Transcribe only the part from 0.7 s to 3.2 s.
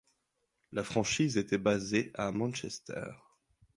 La franchise était basée à Manchester.